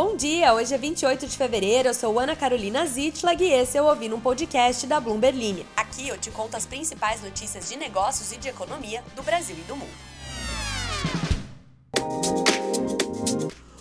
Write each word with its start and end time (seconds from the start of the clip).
Bom 0.00 0.14
dia, 0.14 0.54
hoje 0.54 0.72
é 0.72 0.78
28 0.78 1.26
de 1.26 1.36
fevereiro, 1.36 1.88
eu 1.88 1.92
sou 1.92 2.20
Ana 2.20 2.36
Carolina 2.36 2.86
Zitlag 2.86 3.42
e 3.42 3.50
esse 3.50 3.76
é 3.76 3.82
o 3.82 3.86
Ouvindo 3.86 4.14
um 4.14 4.20
Podcast 4.20 4.86
da 4.86 5.00
Bloomberg 5.00 5.36
Linha. 5.36 5.66
Aqui 5.76 6.06
eu 6.06 6.16
te 6.16 6.30
conto 6.30 6.56
as 6.56 6.64
principais 6.64 7.20
notícias 7.20 7.68
de 7.68 7.76
negócios 7.76 8.30
e 8.30 8.36
de 8.36 8.46
economia 8.46 9.02
do 9.16 9.24
Brasil 9.24 9.56
e 9.58 9.62
do 9.62 9.74
mundo. 9.74 9.90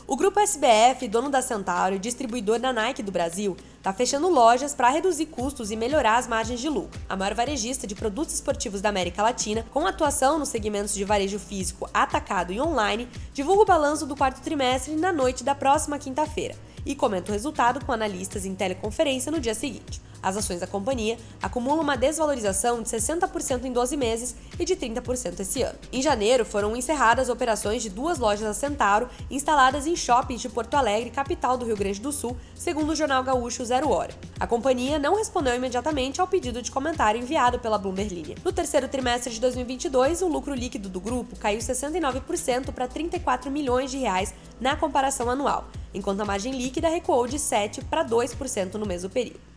O 0.10 0.16
grupo 0.16 0.40
SBF, 0.40 1.06
dono 1.10 1.30
da 1.30 1.42
Centauro 1.42 1.94
e 1.94 2.00
distribuidor 2.00 2.60
da 2.60 2.72
Nike 2.72 3.04
do 3.04 3.12
Brasil, 3.12 3.58
está 3.78 3.92
fechando 3.92 4.30
lojas 4.30 4.74
para 4.74 4.88
reduzir 4.88 5.26
custos 5.26 5.70
e 5.70 5.76
melhorar 5.76 6.16
as 6.16 6.26
margens 6.26 6.62
de 6.62 6.70
lucro. 6.70 6.98
A 7.10 7.18
maior 7.18 7.34
varejista 7.34 7.86
de 7.86 7.94
produtos 7.94 8.36
esportivos 8.36 8.80
da 8.80 8.88
América 8.88 9.22
Latina, 9.22 9.66
com 9.70 9.86
atuação 9.86 10.40
nos 10.40 10.48
segmentos 10.48 10.94
de 10.94 11.04
varejo 11.04 11.38
físico, 11.38 11.90
atacado 11.94 12.54
e 12.54 12.62
online, 12.62 13.10
divulga 13.34 13.64
o 13.64 13.66
balanço 13.66 14.06
do 14.06 14.16
quarto 14.16 14.40
trimestre 14.40 14.96
na 14.96 15.12
noite 15.12 15.44
da 15.44 15.54
próxima 15.54 16.00
quinta-feira 16.00 16.56
e 16.86 16.96
comenta 16.96 17.30
o 17.30 17.34
resultado 17.34 17.84
com 17.84 17.92
analistas 17.92 18.46
em 18.46 18.56
teleconferência 18.56 19.30
no 19.30 19.42
dia 19.42 19.54
seguinte. 19.54 20.07
As 20.22 20.38
ações 20.38 20.60
da 20.60 20.68
companhia 20.68 21.18
acumulam 21.42 21.82
uma 21.82 21.96
desvalorização 21.96 22.82
de 22.82 22.90
60% 22.90 23.66
em 23.66 23.72
12 23.72 23.98
meses 23.98 24.36
e 24.60 24.66
de 24.66 24.76
30% 24.76 25.40
esse 25.40 25.62
ano. 25.62 25.78
Em 25.92 26.02
janeiro, 26.02 26.46
foram 26.46 26.76
encerradas 26.76 27.30
operações 27.30 27.84
de 27.84 27.90
duas 27.90 28.18
lojas 28.18 28.48
da 28.48 28.54
Centauro 28.54 29.10
instaladas 29.30 29.86
em 29.86 29.96
shoppings 29.96 30.42
de 30.42 30.50
Porto 30.50 30.76
Alegre, 30.76 31.10
capital 31.10 31.58
do 31.58 31.66
Rio 31.66 31.78
Grande 31.78 32.02
do 32.02 32.12
Sul, 32.12 32.36
segundo 32.56 32.92
o 32.92 32.96
jornal 32.96 33.24
gaúcho 33.24 33.64
Zero 33.66 33.90
Hora. 33.90 34.14
A 34.40 34.48
companhia 34.48 35.00
não 35.00 35.16
respondeu 35.16 35.56
imediatamente 35.56 36.22
ao 36.22 36.28
pedido 36.28 36.62
de 36.62 36.72
comentário 36.72 37.22
enviado 37.22 37.60
pela 37.60 37.78
Bloomberg 37.78 38.14
Linha. 38.14 38.36
No 38.44 38.52
terceiro 38.52 38.88
trimestre 38.88 39.34
de 39.34 39.40
2022, 39.40 40.22
o 40.22 40.28
lucro 40.28 40.54
líquido 40.54 40.90
do 40.90 41.00
grupo 41.00 41.36
caiu 41.36 41.60
69% 41.60 42.72
para 42.74 42.88
34 42.88 43.52
milhões 43.52 43.92
de 43.92 43.98
reais 43.98 44.34
na 44.60 44.76
comparação 44.76 45.30
anual, 45.30 45.68
enquanto 45.94 46.22
a 46.22 46.26
margem 46.26 46.54
líquida 46.54 46.90
recuou 46.90 47.28
de 47.28 47.40
7 47.40 47.84
para 47.86 48.04
2% 48.04 48.76
no 48.76 48.86
mesmo 48.86 49.10
período. 49.10 49.57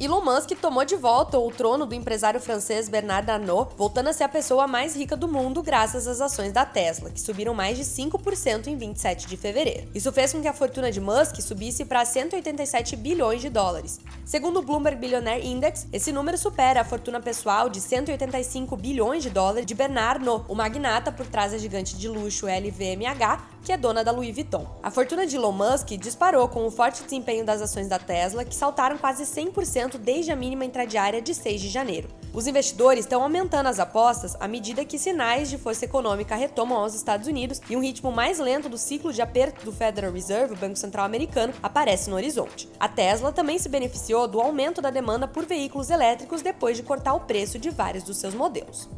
Elon 0.00 0.22
Musk 0.22 0.50
tomou 0.60 0.84
de 0.84 0.96
volta 0.96 1.38
o 1.38 1.52
trono 1.52 1.86
do 1.86 1.94
empresário 1.94 2.40
francês 2.40 2.88
Bernard 2.88 3.30
Arnault, 3.30 3.76
voltando 3.76 4.08
a 4.08 4.12
ser 4.12 4.24
a 4.24 4.28
pessoa 4.28 4.66
mais 4.66 4.96
rica 4.96 5.16
do 5.16 5.28
mundo 5.28 5.62
graças 5.62 6.08
às 6.08 6.20
ações 6.20 6.52
da 6.52 6.66
Tesla, 6.66 7.10
que 7.10 7.20
subiram 7.20 7.54
mais 7.54 7.78
de 7.78 7.84
5% 7.84 8.66
em 8.66 8.76
27 8.76 9.28
de 9.28 9.36
fevereiro. 9.36 9.88
Isso 9.94 10.10
fez 10.10 10.32
com 10.32 10.42
que 10.42 10.48
a 10.48 10.52
fortuna 10.52 10.90
de 10.90 11.00
Musk 11.00 11.40
subisse 11.40 11.84
para 11.84 12.04
187 12.04 12.96
bilhões 12.96 13.40
de 13.40 13.48
dólares. 13.48 14.00
Segundo 14.24 14.58
o 14.58 14.62
Bloomberg 14.62 14.98
Billionaire 14.98 15.46
Index, 15.46 15.86
esse 15.92 16.10
número 16.10 16.36
supera 16.36 16.80
a 16.80 16.84
fortuna 16.84 17.20
pessoal 17.20 17.68
de 17.68 17.80
185 17.80 18.76
bilhões 18.76 19.22
de 19.22 19.30
dólares 19.30 19.64
de 19.64 19.76
Bernard 19.76 20.18
Arnault, 20.18 20.44
o 20.48 20.56
magnata 20.56 21.12
por 21.12 21.24
trás 21.24 21.52
da 21.52 21.58
gigante 21.58 21.96
de 21.96 22.08
luxo 22.08 22.46
LVMH, 22.46 23.53
que 23.64 23.72
é 23.72 23.76
dona 23.78 24.04
da 24.04 24.12
Louis 24.12 24.34
Vuitton. 24.34 24.66
A 24.82 24.90
fortuna 24.90 25.26
de 25.26 25.36
Elon 25.36 25.50
Musk 25.50 25.88
disparou 25.98 26.46
com 26.46 26.66
o 26.66 26.70
forte 26.70 27.02
desempenho 27.02 27.46
das 27.46 27.62
ações 27.62 27.88
da 27.88 27.98
Tesla, 27.98 28.44
que 28.44 28.54
saltaram 28.54 28.98
quase 28.98 29.24
100% 29.24 29.96
desde 29.96 30.30
a 30.30 30.36
mínima 30.36 30.66
intradiária 30.66 31.22
de 31.22 31.34
6 31.34 31.62
de 31.62 31.68
janeiro. 31.70 32.08
Os 32.34 32.46
investidores 32.46 33.04
estão 33.04 33.22
aumentando 33.22 33.68
as 33.68 33.78
apostas 33.78 34.36
à 34.38 34.46
medida 34.46 34.84
que 34.84 34.98
sinais 34.98 35.48
de 35.48 35.56
força 35.56 35.84
econômica 35.84 36.34
retomam 36.34 36.78
aos 36.78 36.94
Estados 36.94 37.26
Unidos 37.26 37.60
e 37.70 37.76
um 37.76 37.80
ritmo 37.80 38.12
mais 38.12 38.38
lento 38.38 38.68
do 38.68 38.76
ciclo 38.76 39.12
de 39.12 39.22
aperto 39.22 39.64
do 39.64 39.72
Federal 39.72 40.12
Reserve, 40.12 40.52
o 40.52 40.58
Banco 40.58 40.76
Central 40.76 41.06
Americano, 41.06 41.54
aparece 41.62 42.10
no 42.10 42.16
horizonte. 42.16 42.68
A 42.78 42.88
Tesla 42.88 43.32
também 43.32 43.58
se 43.58 43.68
beneficiou 43.68 44.28
do 44.28 44.40
aumento 44.40 44.82
da 44.82 44.90
demanda 44.90 45.26
por 45.26 45.46
veículos 45.46 45.88
elétricos 45.88 46.42
depois 46.42 46.76
de 46.76 46.82
cortar 46.82 47.14
o 47.14 47.20
preço 47.20 47.58
de 47.58 47.70
vários 47.70 48.04
dos 48.04 48.18
seus 48.18 48.34
modelos. 48.34 48.88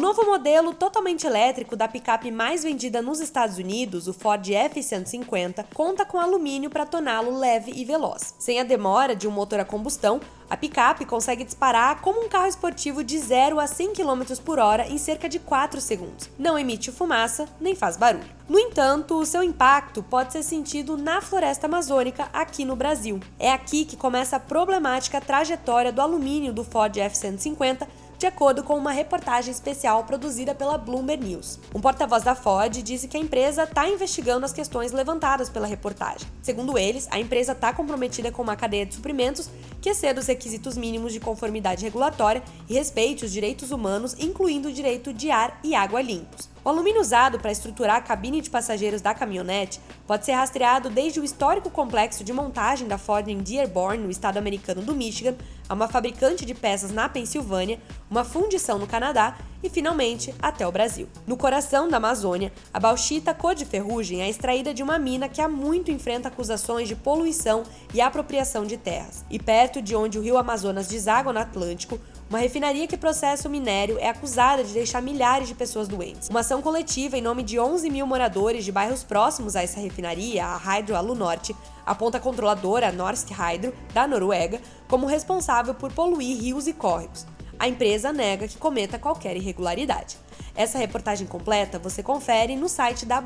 Novo 0.00 0.24
modelo 0.24 0.72
totalmente 0.72 1.26
elétrico 1.26 1.76
da 1.76 1.86
picape 1.86 2.30
mais 2.30 2.62
vendida 2.62 3.02
nos 3.02 3.20
Estados 3.20 3.58
Unidos, 3.58 4.08
o 4.08 4.14
Ford 4.14 4.50
F-150, 4.50 5.66
conta 5.74 6.06
com 6.06 6.18
alumínio 6.18 6.70
para 6.70 6.86
torná-lo 6.86 7.36
leve 7.36 7.70
e 7.74 7.84
veloz. 7.84 8.34
Sem 8.38 8.58
a 8.58 8.64
demora 8.64 9.14
de 9.14 9.28
um 9.28 9.30
motor 9.30 9.60
a 9.60 9.64
combustão, 9.64 10.18
a 10.48 10.56
picape 10.56 11.04
consegue 11.04 11.44
disparar 11.44 12.00
como 12.00 12.24
um 12.24 12.28
carro 12.28 12.46
esportivo 12.46 13.04
de 13.04 13.18
0 13.18 13.60
a 13.60 13.66
100 13.66 13.92
km 13.92 14.22
por 14.44 14.58
hora 14.58 14.88
em 14.88 14.96
cerca 14.96 15.28
de 15.28 15.38
4 15.38 15.80
segundos. 15.80 16.30
Não 16.38 16.58
emite 16.58 16.90
fumaça 16.90 17.46
nem 17.60 17.76
faz 17.76 17.96
barulho. 17.96 18.24
No 18.48 18.58
entanto, 18.58 19.14
o 19.16 19.26
seu 19.26 19.44
impacto 19.44 20.02
pode 20.02 20.32
ser 20.32 20.42
sentido 20.42 20.96
na 20.96 21.20
floresta 21.20 21.66
amazônica 21.66 22.28
aqui 22.32 22.64
no 22.64 22.74
Brasil. 22.74 23.20
É 23.38 23.52
aqui 23.52 23.84
que 23.84 23.96
começa 23.96 24.36
a 24.36 24.40
problemática 24.40 25.20
trajetória 25.20 25.92
do 25.92 26.00
alumínio 26.00 26.52
do 26.52 26.64
Ford 26.64 26.96
F-150 26.96 27.86
de 28.20 28.26
acordo 28.26 28.62
com 28.62 28.76
uma 28.76 28.92
reportagem 28.92 29.50
especial 29.50 30.04
produzida 30.04 30.54
pela 30.54 30.76
Bloomberg 30.76 31.24
News. 31.24 31.58
Um 31.74 31.80
porta-voz 31.80 32.22
da 32.22 32.34
Ford 32.34 32.70
disse 32.82 33.08
que 33.08 33.16
a 33.16 33.20
empresa 33.20 33.62
está 33.62 33.88
investigando 33.88 34.44
as 34.44 34.52
questões 34.52 34.92
levantadas 34.92 35.48
pela 35.48 35.66
reportagem. 35.66 36.28
Segundo 36.42 36.76
eles, 36.76 37.08
a 37.10 37.18
empresa 37.18 37.52
está 37.52 37.72
comprometida 37.72 38.30
com 38.30 38.42
uma 38.42 38.56
cadeia 38.56 38.84
de 38.84 38.94
suprimentos 38.94 39.48
que 39.80 39.88
exceda 39.88 40.20
os 40.20 40.26
requisitos 40.26 40.76
mínimos 40.76 41.12
de 41.12 41.20
conformidade 41.20 41.84
regulatória 41.84 42.42
e 42.68 42.74
respeite 42.74 43.24
os 43.24 43.32
direitos 43.32 43.70
humanos, 43.70 44.14
incluindo 44.18 44.68
o 44.68 44.72
direito 44.72 45.12
de 45.12 45.30
ar 45.30 45.58
e 45.64 45.74
água 45.74 46.02
limpos. 46.02 46.50
O 46.62 46.68
alumínio 46.68 47.00
usado 47.00 47.38
para 47.38 47.50
estruturar 47.50 47.96
a 47.96 48.00
cabine 48.02 48.42
de 48.42 48.50
passageiros 48.50 49.00
da 49.00 49.14
caminhonete 49.14 49.80
pode 50.06 50.26
ser 50.26 50.32
rastreado 50.32 50.90
desde 50.90 51.18
o 51.18 51.24
histórico 51.24 51.70
complexo 51.70 52.22
de 52.22 52.34
montagem 52.34 52.86
da 52.86 52.98
Ford 52.98 53.26
em 53.28 53.38
Dearborn, 53.38 54.04
no 54.04 54.10
estado 54.10 54.36
americano 54.36 54.82
do 54.82 54.94
Michigan, 54.94 55.34
a 55.66 55.72
uma 55.72 55.88
fabricante 55.88 56.44
de 56.44 56.52
peças 56.52 56.90
na 56.90 57.08
Pensilvânia, 57.08 57.80
uma 58.10 58.24
fundição 58.24 58.78
no 58.78 58.86
Canadá 58.86 59.38
e, 59.62 59.70
finalmente, 59.70 60.34
até 60.42 60.66
o 60.66 60.72
Brasil. 60.72 61.08
No 61.26 61.36
coração 61.36 61.88
da 61.88 61.96
Amazônia, 61.96 62.52
a 62.74 62.80
bauxita 62.80 63.32
cor 63.32 63.54
de 63.54 63.64
ferrugem 63.64 64.20
é 64.20 64.28
extraída 64.28 64.74
de 64.74 64.82
uma 64.82 64.98
mina 64.98 65.28
que 65.28 65.40
há 65.40 65.48
muito 65.48 65.90
enfrenta 65.90 66.28
acusações 66.28 66.88
de 66.88 66.96
poluição 66.96 67.62
e 67.94 68.00
apropriação 68.00 68.66
de 68.66 68.76
terras. 68.76 69.24
E 69.30 69.38
perto 69.70 69.80
de 69.80 69.94
onde 69.94 70.18
o 70.18 70.22
rio 70.22 70.36
Amazonas 70.36 70.88
deságua 70.88 71.32
no 71.32 71.38
Atlântico, 71.38 72.00
uma 72.28 72.40
refinaria 72.40 72.88
que 72.88 72.96
processa 72.96 73.46
o 73.46 73.50
minério 73.50 73.98
é 74.00 74.08
acusada 74.08 74.64
de 74.64 74.72
deixar 74.72 75.00
milhares 75.00 75.46
de 75.46 75.54
pessoas 75.54 75.86
doentes. 75.86 76.28
Uma 76.28 76.40
ação 76.40 76.60
coletiva 76.60 77.16
em 77.16 77.22
nome 77.22 77.44
de 77.44 77.56
11 77.56 77.88
mil 77.88 78.04
moradores 78.04 78.64
de 78.64 78.72
bairros 78.72 79.04
próximos 79.04 79.54
a 79.54 79.62
essa 79.62 79.78
refinaria, 79.78 80.44
a 80.44 80.56
Hydro 80.56 80.96
Alu 80.96 81.14
Norte, 81.14 81.54
aponta 81.86 82.18
a 82.18 82.20
controladora 82.20 82.90
Norsk 82.90 83.30
Hydro, 83.30 83.72
da 83.94 84.08
Noruega, 84.08 84.60
como 84.88 85.06
responsável 85.06 85.72
por 85.72 85.92
poluir 85.92 86.40
rios 86.40 86.66
e 86.66 86.72
córregos. 86.72 87.24
A 87.56 87.68
empresa 87.68 88.12
nega 88.12 88.48
que 88.48 88.58
cometa 88.58 88.98
qualquer 88.98 89.36
irregularidade. 89.36 90.16
Essa 90.56 90.78
reportagem 90.78 91.28
completa 91.28 91.78
você 91.78 92.02
confere 92.02 92.56
no 92.56 92.68
site 92.68 93.06
da 93.06 93.20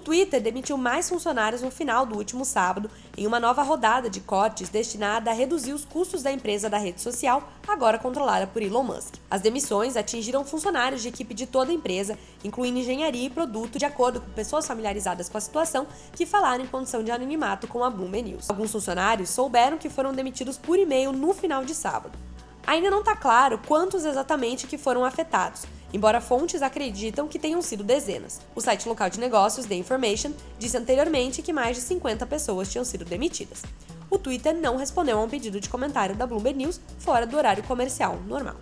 Twitter 0.00 0.40
demitiu 0.40 0.76
mais 0.76 1.08
funcionários 1.08 1.62
no 1.62 1.70
final 1.70 2.04
do 2.04 2.16
último 2.16 2.44
sábado, 2.44 2.90
em 3.16 3.26
uma 3.26 3.38
nova 3.38 3.62
rodada 3.62 4.08
de 4.10 4.20
cortes 4.20 4.68
destinada 4.68 5.30
a 5.30 5.34
reduzir 5.34 5.72
os 5.72 5.84
custos 5.84 6.22
da 6.22 6.32
empresa 6.32 6.68
da 6.68 6.78
rede 6.78 7.00
social, 7.00 7.48
agora 7.68 7.98
controlada 7.98 8.46
por 8.46 8.62
Elon 8.62 8.82
Musk. 8.82 9.14
As 9.30 9.40
demissões 9.40 9.96
atingiram 9.96 10.44
funcionários 10.44 11.02
de 11.02 11.08
equipe 11.08 11.34
de 11.34 11.46
toda 11.46 11.70
a 11.70 11.74
empresa, 11.74 12.18
incluindo 12.42 12.78
engenharia 12.78 13.26
e 13.26 13.30
produto, 13.30 13.78
de 13.78 13.84
acordo 13.84 14.20
com 14.20 14.30
pessoas 14.30 14.66
familiarizadas 14.66 15.28
com 15.28 15.38
a 15.38 15.40
situação 15.40 15.86
que 16.12 16.26
falaram 16.26 16.64
em 16.64 16.68
condição 16.68 17.04
de 17.04 17.10
anonimato 17.10 17.68
com 17.68 17.84
a 17.84 17.90
Bloomberg 17.90 18.30
News. 18.30 18.50
Alguns 18.50 18.72
funcionários 18.72 19.30
souberam 19.30 19.78
que 19.78 19.90
foram 19.90 20.12
demitidos 20.12 20.56
por 20.56 20.78
e-mail 20.78 21.12
no 21.12 21.34
final 21.34 21.64
de 21.64 21.74
sábado. 21.74 22.29
Ainda 22.66 22.90
não 22.90 23.00
está 23.00 23.16
claro 23.16 23.58
quantos 23.66 24.04
exatamente 24.04 24.66
que 24.66 24.78
foram 24.78 25.04
afetados, 25.04 25.62
embora 25.92 26.20
fontes 26.20 26.62
acreditam 26.62 27.26
que 27.26 27.38
tenham 27.38 27.62
sido 27.62 27.82
dezenas. 27.82 28.40
O 28.54 28.60
site 28.60 28.88
local 28.88 29.10
de 29.10 29.20
negócios, 29.20 29.66
The 29.66 29.74
Information, 29.74 30.32
disse 30.58 30.76
anteriormente 30.76 31.42
que 31.42 31.52
mais 31.52 31.76
de 31.76 31.82
50 31.82 32.26
pessoas 32.26 32.70
tinham 32.70 32.84
sido 32.84 33.04
demitidas. 33.04 33.62
O 34.10 34.18
Twitter 34.18 34.54
não 34.54 34.76
respondeu 34.76 35.18
a 35.18 35.22
um 35.22 35.28
pedido 35.28 35.60
de 35.60 35.68
comentário 35.68 36.16
da 36.16 36.26
Bloomberg 36.26 36.58
News 36.58 36.80
fora 36.98 37.26
do 37.26 37.36
horário 37.36 37.62
comercial 37.62 38.18
normal. 38.26 38.56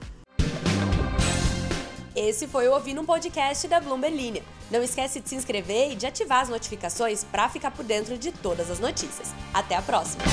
Esse 2.15 2.49
foi 2.49 2.67
o 2.67 2.73
Ouvindo 2.73 3.01
um 3.01 3.07
Podcast 3.07 3.69
da 3.69 3.79
Bloomberg 3.79 4.17
Linha. 4.17 4.43
Não 4.71 4.83
esquece 4.83 5.21
de 5.21 5.29
se 5.29 5.37
inscrever 5.37 5.93
e 5.93 5.95
de 5.95 6.05
ativar 6.05 6.41
as 6.41 6.49
notificações 6.49 7.23
para 7.23 7.49
ficar 7.49 7.71
por 7.71 7.85
dentro 7.85 8.19
de 8.19 8.33
todas 8.33 8.71
as 8.71 8.81
notícias. 8.81 9.33
Até 9.55 9.77
a 9.77 9.83
próxima! 9.83 10.25